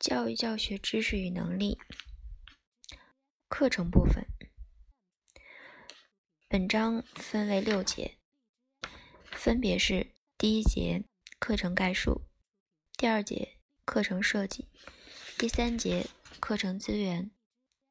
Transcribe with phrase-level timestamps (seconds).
[0.00, 1.78] 教育教学知识与能力
[3.48, 4.26] 课程部分，
[6.48, 8.16] 本章分为六节，
[9.30, 11.04] 分别是第一节
[11.38, 12.22] 课程概述，
[12.96, 14.68] 第二节课程设计，
[15.36, 16.06] 第三节
[16.40, 17.30] 课程资源，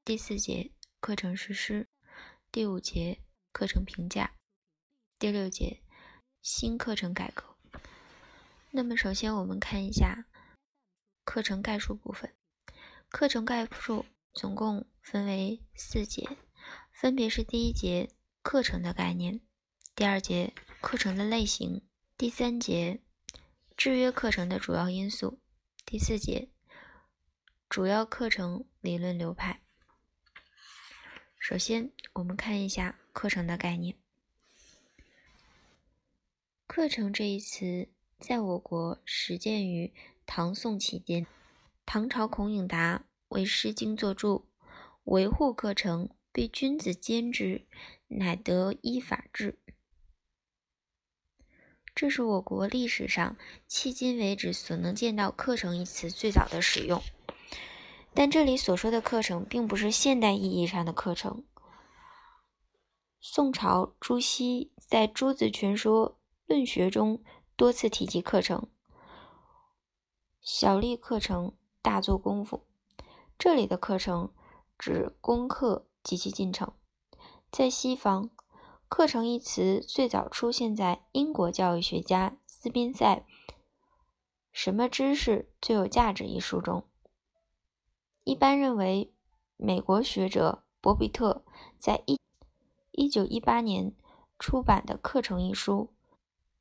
[0.03, 1.87] 第四节课程实施，
[2.51, 3.21] 第五节
[3.51, 4.35] 课程评价，
[5.19, 5.83] 第六节
[6.41, 7.55] 新课程改革。
[8.71, 10.25] 那么，首先我们看一下
[11.23, 12.33] 课程概述部分。
[13.09, 16.27] 课程概述总共分为四节，
[16.91, 18.09] 分别是第一节
[18.41, 19.41] 课程的概念，
[19.95, 21.81] 第二节课程的类型，
[22.17, 23.01] 第三节
[23.75, 25.39] 制约课程的主要因素，
[25.85, 26.49] 第四节
[27.69, 29.61] 主要课程理论流派。
[31.39, 33.97] 首先，我们看一下课程的概念。
[36.67, 37.89] 课程这一词。
[38.19, 39.93] 在我国始建于
[40.31, 41.25] 唐宋期间，
[41.87, 44.45] 唐朝孔颖达为《诗经》作注，
[45.05, 47.65] 维护课程，必君子监之，
[48.09, 49.57] 乃得依法治。
[51.95, 57.01] 这是我国历史上迄今为止所能见到“课程”一词最早的使用。
[58.13, 61.43] 但这里所说的课程，并不是现代意义上的课程。
[63.19, 67.23] 宋朝朱熹在《朱子全说论学》中。
[67.55, 68.69] 多次提及课程，
[70.41, 72.65] 小立课程，大做功夫。
[73.37, 74.31] 这里的课程
[74.77, 76.71] 指功课及其进程。
[77.51, 78.29] 在西方，
[78.87, 83.25] 课程一词最早出现在英国教育学家斯宾塞
[84.51, 86.85] 《什么知识最有价值》一书中。
[88.23, 89.13] 一般认为，
[89.57, 91.43] 美国学者博比特
[91.77, 92.17] 在一
[92.91, 93.93] 一九一八年
[94.37, 95.93] 出版的《课程》一书。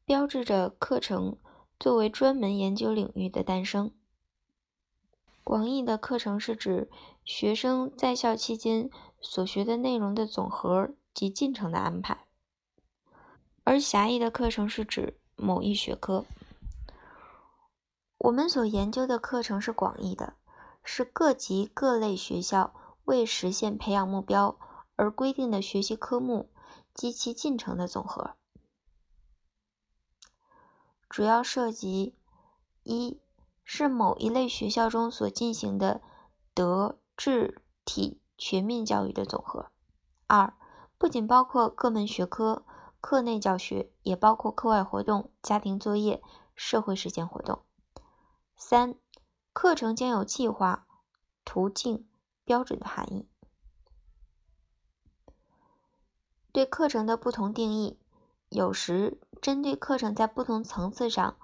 [0.05, 1.37] 标志着课程
[1.79, 3.93] 作为专门研究领域的诞生。
[5.45, 6.91] 广义的课程是指
[7.25, 12.27] 学生在校期间所学的内容的总和及进程的安排，
[13.65, 16.25] 而狭义的课程是指某一学科。
[18.19, 20.35] 我们所研究的课程是广义的，
[20.83, 22.75] 是各级各类学校
[23.05, 24.59] 为实现培养目标
[24.97, 26.51] 而规定的学习科目
[26.93, 28.35] 及其进程的总和。
[31.09, 32.15] 主要涉及：
[32.83, 33.21] 一
[33.65, 36.03] 是某一类学校中所进行的
[36.55, 39.71] 德智体全面教育的总和；
[40.27, 40.55] 二
[40.99, 42.65] 不仅包括各门学科、
[43.01, 46.23] 课内教学，也包括课外活动、家庭作业、
[46.55, 47.61] 社会实践活动；
[48.57, 48.95] 三
[49.53, 50.87] 课程将有计划、
[51.45, 52.07] 途径、
[52.45, 53.29] 标准的含义。
[56.53, 57.99] 对课程的不同定义。
[58.49, 61.39] 有时，针对课程在不同层次上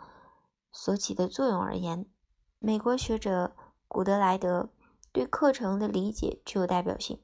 [0.72, 2.06] 所起的作用而言，
[2.58, 3.54] 美国学者
[3.86, 4.70] 古德莱德
[5.12, 7.22] 对课程的理解具有代表性。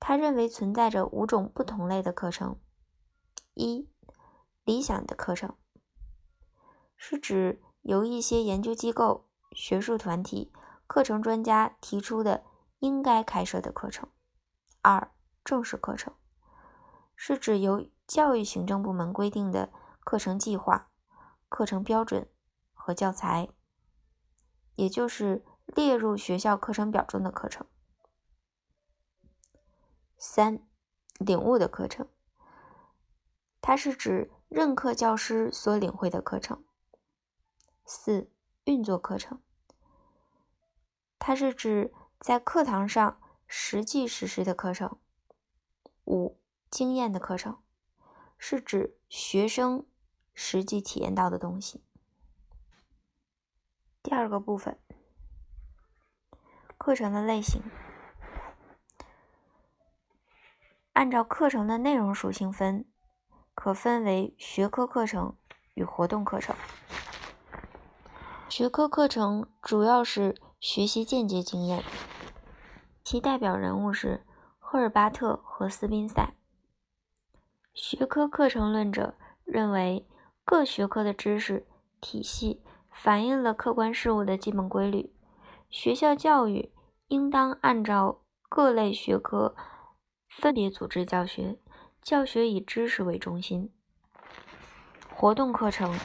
[0.00, 2.58] 他认为存在着五种不同类的课程：
[3.54, 3.88] 一、
[4.64, 5.54] 理想的课程，
[6.96, 10.52] 是指由一些研究机构、学术团体、
[10.86, 12.42] 课程专家提出的
[12.80, 14.08] 应该开设的课程；
[14.80, 15.12] 二、
[15.44, 16.14] 正式课程，
[17.14, 20.90] 是指由教育行政部门规定的课程计划、
[21.48, 22.28] 课程标准
[22.74, 23.48] 和教材，
[24.74, 27.66] 也就是列入学校课程表中的课程。
[30.18, 30.62] 三、
[31.18, 32.06] 领悟的课程，
[33.62, 36.62] 它是指任课教师所领会的课程。
[37.86, 38.30] 四、
[38.64, 39.40] 运作课程，
[41.18, 44.98] 它是指在课堂上实际实施的课程。
[46.04, 46.38] 五、
[46.70, 47.56] 经验的课程。
[48.44, 49.86] 是指学生
[50.34, 51.80] 实际体验到的东西。
[54.02, 54.76] 第二个部分，
[56.76, 57.62] 课程的类型，
[60.92, 62.84] 按照课程的内容属性分，
[63.54, 65.36] 可分为学科课程
[65.74, 66.56] 与活动课程。
[68.48, 71.84] 学科课程主要是学习间接经验，
[73.04, 74.26] 其代表人物是
[74.58, 76.34] 赫尔巴特和斯宾塞。
[77.74, 79.14] 学科课程论者
[79.44, 80.06] 认为，
[80.44, 81.66] 各学科的知识
[82.00, 85.12] 体系反映了客观事物的基本规律。
[85.70, 86.70] 学校教育
[87.08, 88.20] 应当按照
[88.50, 89.56] 各类学科
[90.28, 91.58] 分别组织教学，
[92.02, 93.72] 教学以知识为中心。
[95.14, 95.98] 活动课程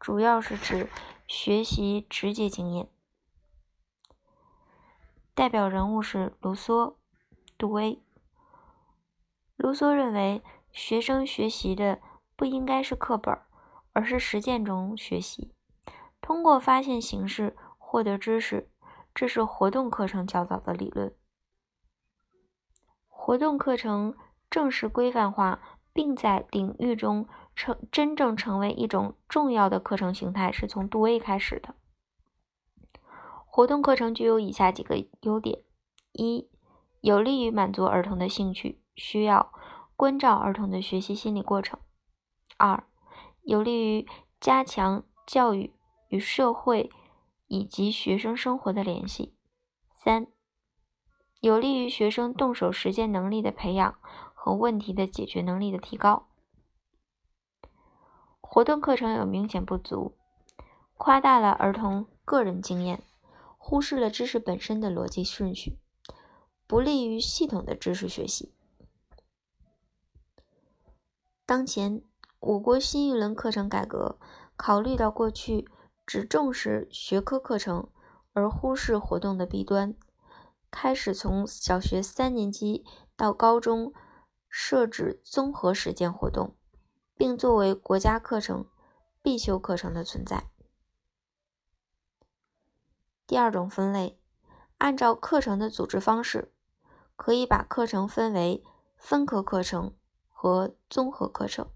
[0.00, 0.88] 主要是指
[1.28, 2.88] 学习直接经验，
[5.32, 6.96] 代表人物是卢梭、
[7.56, 8.02] 杜威。
[9.60, 10.42] 卢梭认为，
[10.72, 12.00] 学生学习的
[12.34, 13.38] 不应该是课本，
[13.92, 15.52] 而是实践中学习，
[16.22, 18.70] 通过发现形式获得知识，
[19.14, 21.14] 这是活动课程较早的理论。
[23.06, 24.16] 活动课程
[24.48, 25.60] 正式规范化，
[25.92, 31.74] 并在领域中成真正成为一种重要的课程形态，是从杜威开始的。
[33.44, 35.62] 活动课程具有以下几个优点：
[36.12, 36.48] 一、
[37.02, 39.52] 有利于满足儿童的兴趣需要，
[39.96, 41.78] 关照儿童的学习心理过程；
[42.56, 42.84] 二、
[43.42, 44.06] 有利于
[44.40, 45.74] 加强教育
[46.08, 46.90] 与社会
[47.46, 49.34] 以及学生生活的联系；
[49.92, 50.26] 三、
[51.40, 53.98] 有利于学生动手实践能力的培养
[54.34, 56.28] 和问题的解决能力的提高。
[58.40, 60.16] 活动课程有明显不足，
[60.96, 63.02] 夸大了儿童个人经验，
[63.56, 65.78] 忽视了知识本身的逻辑顺序，
[66.66, 68.52] 不利于系统的知识学习。
[71.50, 72.04] 当前，
[72.38, 74.20] 我国新一轮课程改革
[74.54, 75.68] 考虑到过去
[76.06, 77.90] 只重视学科课程
[78.32, 79.96] 而忽视活动的弊端。
[80.70, 82.84] 开始从小学三年级
[83.16, 83.92] 到高中
[84.48, 86.54] 设置综合实践活动，
[87.16, 88.66] 并作为国家课程
[89.20, 90.44] 必修课程的存在。
[93.26, 94.20] 第二种分类，
[94.78, 96.52] 按照课程的组织方式，
[97.16, 98.62] 可以把课程分为
[98.96, 99.96] 分科课程
[100.40, 101.70] 和综合课程。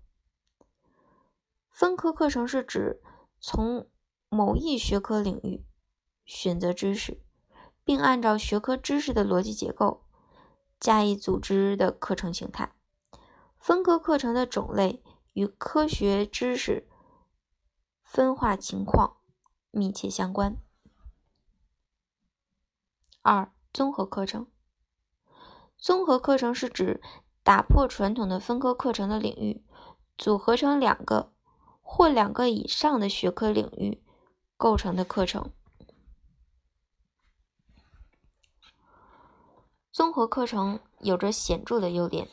[1.69, 3.03] 分科课程是指
[3.39, 3.91] 从
[4.29, 5.65] 某一学科领域
[6.25, 7.25] 选择知识。
[7.85, 10.05] 并按照学科知识的逻辑结构
[10.81, 12.75] 加以组织的课程形态。
[13.59, 15.03] 分科课程的种类
[15.33, 16.89] 与科学知识
[18.03, 19.19] 分化情况
[19.71, 20.57] 密切相关。
[23.23, 24.47] 二、综合课程。
[25.79, 27.03] 综合课程是指
[27.45, 29.63] 打破传统的分科课程的领域，
[30.17, 31.31] 组合成两个
[31.83, 34.03] 或两个以上的学科领域
[34.57, 35.53] 构成的课程。
[39.93, 42.29] 综合课程有着显著的优点：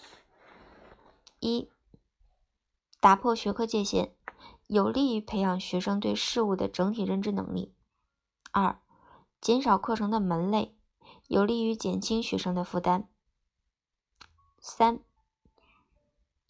[1.41, 1.69] 一、
[3.01, 4.11] 打破学科界限，
[4.67, 7.73] 有利于培养学生对事物的整体认知能力；
[8.51, 8.79] 二、
[9.41, 10.75] 减少课程的门类，
[11.27, 13.09] 有利于减轻学生的负担；
[14.61, 14.99] 三、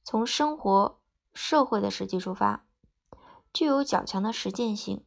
[0.03, 0.99] 从生活、
[1.33, 2.65] 社会的实际出发，
[3.53, 5.05] 具有较强的实践性，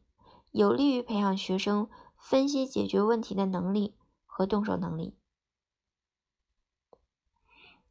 [0.51, 1.87] 有利于培养学生
[2.17, 5.15] 分析解决问题的能力和动手能力。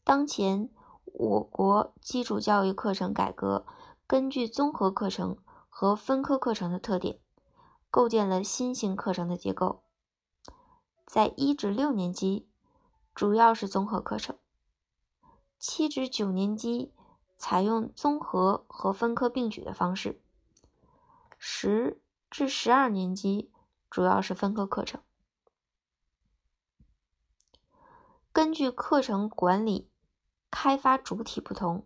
[0.02, 0.69] 当前，
[1.05, 3.64] 我国基础教育课程改革
[4.08, 5.38] 根据综合课程
[5.69, 7.20] 和分科课程的特点，
[7.88, 9.84] 构建了新型课程的结构。
[11.06, 12.49] 在一至六年级，
[13.14, 14.37] 主要是综合课程；
[15.58, 16.92] 七至九年级
[17.36, 20.20] 采用综合和分科并举的方式；
[21.38, 23.50] 十至十二年级
[23.90, 25.02] 主要是分科课程。
[28.32, 29.90] 根据课程管理。
[30.56, 31.84] 开发主体不同，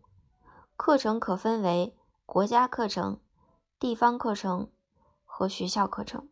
[0.77, 3.19] 课程可分为国家课程、
[3.79, 4.71] 地方课程
[5.25, 6.29] 和学校课程。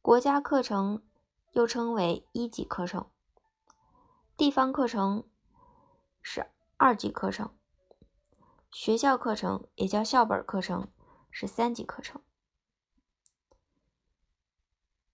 [0.00, 1.02] 国家课程
[1.50, 3.10] 又称为一级课程，
[4.38, 5.24] 地方课程
[6.22, 6.46] 是
[6.76, 7.50] 二级课程，
[8.70, 10.86] 学校课程也叫校本课程
[11.32, 12.22] 是三级课程。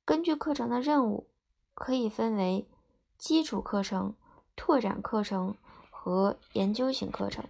[0.05, 1.31] 根据课程的任务，
[1.73, 2.69] 可以分为。
[3.17, 4.15] 基础课程、
[4.55, 5.57] 拓展课程
[5.89, 7.49] 和研究型课程。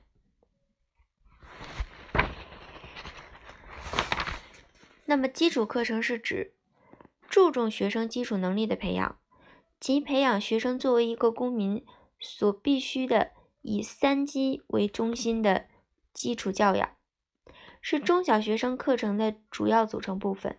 [5.07, 6.55] 那么，基础课程是指
[7.29, 9.19] 注重学生基础能力的培养，
[9.85, 11.85] 即培养学生作为一个公民
[12.19, 15.67] 所必须的以三基为中心的
[16.15, 16.97] 基础教养，
[17.83, 20.59] 是中小学生课程的主要组成部分。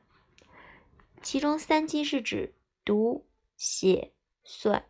[1.23, 2.53] 其中，三基是指
[2.83, 3.25] 读、
[3.57, 4.13] 写、
[4.43, 4.85] 算。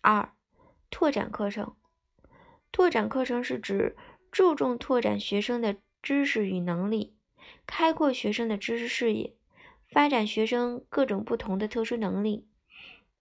[0.00, 0.32] 二、
[0.90, 1.74] 拓展课程。
[2.70, 3.96] 拓展课程是指
[4.30, 7.16] 注重拓展学生的知识与能力，
[7.66, 9.36] 开阔学生的知识视野，
[9.88, 12.46] 发展学生各种不同的特殊能力，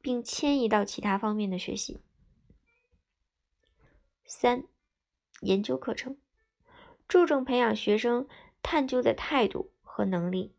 [0.01, 1.99] 并迁移到其他方面的学习。
[4.25, 4.63] 三、
[5.41, 6.17] 研究课程，
[7.07, 8.27] 注重培养学生
[8.61, 10.53] 探究的态度和能力。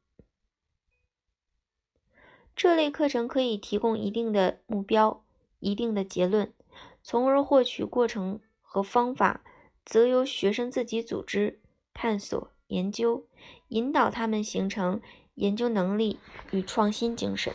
[2.54, 5.24] 这类课程可以提供一定的目标。
[5.62, 6.54] 一定的结论，
[7.02, 9.44] 从而获取过程和方法，
[9.84, 11.60] 则由学生自己组织、
[11.92, 13.28] 探索、研究，
[13.68, 15.02] 引导他们形成
[15.34, 16.18] 研究能力
[16.50, 17.54] 与创新精神。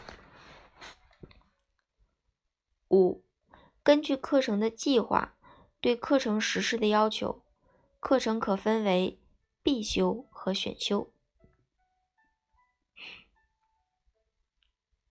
[2.95, 3.25] 五
[3.83, 5.35] 根据课程的计划
[5.81, 7.43] 对课程实施的要求
[7.99, 9.19] 课程可分为
[9.61, 11.11] 必修和选修。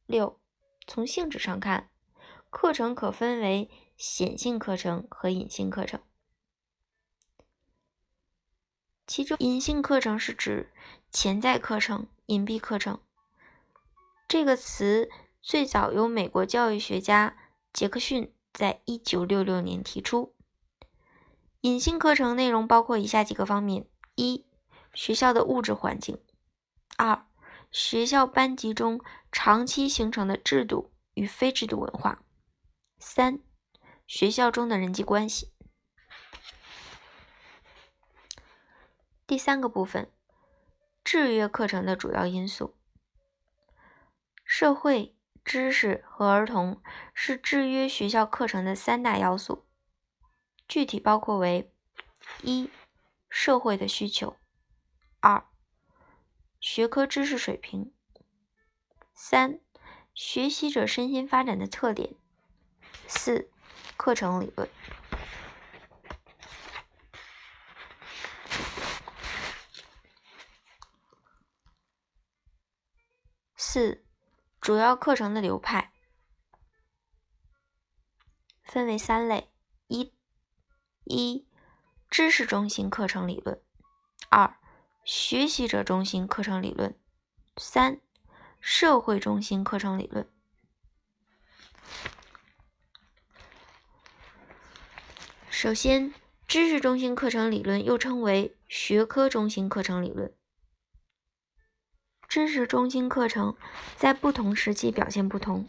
[0.07, 0.41] 六
[0.87, 1.91] 从性质上看
[2.49, 6.01] 课程可分为显性课程和隐性课程。
[9.07, 10.73] 其中隐性课程是指
[11.11, 13.01] 潜在课程隐蔽课程。
[14.27, 15.11] 这个词
[15.43, 17.37] 最早由美国教育学家
[17.75, 20.37] 杰克逊在一九六六年提出。
[21.63, 24.47] 隐性课程内容包括以下几个方面：一、
[24.95, 26.19] 学校的物质环境；
[26.97, 27.27] 二、
[27.73, 29.01] 学校班级中
[29.33, 32.19] 长期形成的制度与非制度文化；
[32.99, 33.41] 三、
[34.07, 35.53] 学校中的人际关系。
[39.27, 40.13] 第三个部分，
[41.03, 42.77] 制约课程的主要因素。
[44.45, 46.83] 社会、知识和儿童
[47.13, 49.67] 是制约学校课程的三大要素，
[50.67, 51.71] 具体包括为：
[52.43, 52.71] 一、
[53.29, 54.37] 社会的需求；
[55.21, 55.47] 二、
[56.59, 57.93] 学科知识水平；
[59.15, 59.61] 三、
[60.15, 62.15] 学习者身心发展的特点；
[63.07, 63.51] 四、
[63.99, 64.69] 课程理论。
[73.57, 74.05] 四。
[74.65, 75.93] 主要课程的流派
[78.63, 79.51] 分为三类：
[79.89, 80.15] 一、
[81.05, 81.47] 一
[82.09, 83.59] 知识中心课程理论；
[84.31, 84.57] 二、
[85.05, 86.93] 学习者中心课程理论；
[87.59, 88.01] 三、
[88.59, 90.27] 社会中心课程理论。
[95.51, 96.15] 首先，
[96.49, 100.35] 知识中心课程理论又称为学科中心课程理论。
[102.35, 103.57] 知识中心课程
[103.95, 105.69] 在不同时期表现不同，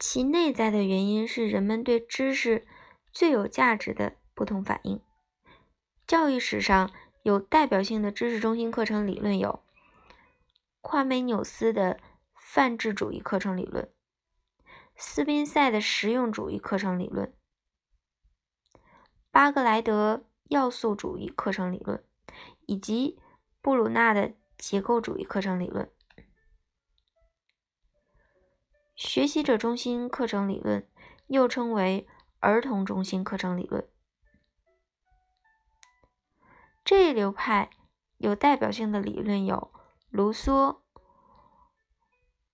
[0.00, 2.66] 其内在的原因是人们对知识
[3.12, 5.00] 最有价值的不同反应。
[6.04, 6.90] 教育史上
[7.22, 9.62] 有代表性的知识中心课程理论有：
[10.80, 12.00] 夸美纽斯的
[12.34, 13.88] 泛智主义课程理论、
[14.96, 17.32] 斯宾塞的实用主义课程理论、
[19.30, 22.02] 巴格莱德要素主义课程理论，
[22.66, 23.16] 以及
[23.62, 24.34] 布鲁纳的。
[24.60, 25.90] 结构主义课程理论、
[28.94, 30.86] 学习者中心课程理论，
[31.28, 32.06] 又称为
[32.40, 33.88] 儿童中心课程理论。
[36.84, 37.70] 这一流派
[38.18, 39.72] 有代表性的理论有
[40.10, 40.80] 卢梭、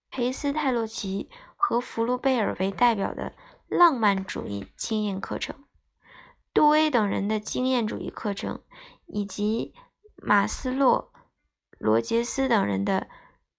[0.09, 3.35] 裴斯泰洛奇和福禄贝尔为代表的
[3.67, 5.65] 浪漫主义经验课程，
[6.55, 8.63] 杜威等人的经验主义课程，
[9.07, 9.75] 以及
[10.15, 11.13] 马斯洛。
[11.79, 13.07] 罗杰斯等人的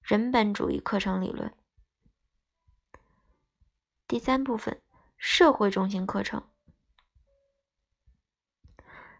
[0.02, 1.54] 人本主义课程理论。
[4.08, 4.82] 第三部分，
[5.18, 6.44] 社会中心课程。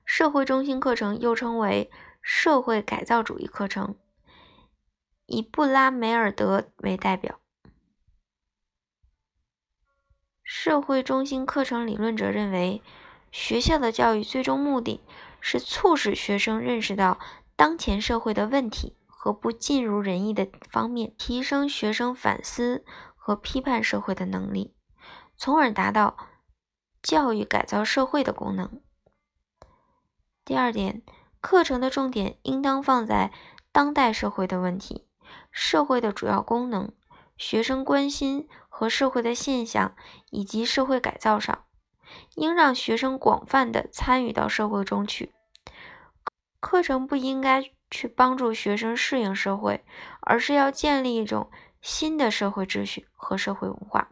[0.04, 3.96] 社会中心课程又称为社会改造主义课程，
[5.26, 7.40] 以布拉梅尔德为代表。
[10.42, 12.82] 社会中心课程理论者认为，
[13.32, 15.02] 学校的教育最终目的
[15.40, 17.20] 是促使学生认识到。
[17.58, 22.86] 当前社会的问题和不尽如人意的方面，提升学生反思
[23.16, 24.76] 和批判社会的能力，
[25.36, 26.16] 从而达到
[27.02, 28.80] 教育改造社会的功能。
[30.46, 31.02] 第二点，
[31.42, 33.34] 课程的重点应当放在
[33.72, 35.08] 当代社会的问题、
[35.52, 36.94] 社会的主要功能、
[37.38, 39.96] 学生关心和社会的现象
[40.30, 41.66] 以及社会改造上，
[42.36, 45.34] 应让学生广泛的参与到社会中去。
[46.68, 49.86] 课程不应该去帮助学生适应社会，
[50.20, 51.50] 而是要建立一种
[51.82, 54.12] 新的社会秩序和社会文化。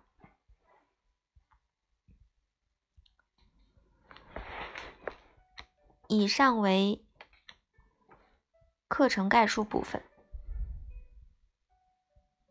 [6.08, 7.04] 以上为
[8.88, 10.02] 课程概述部分。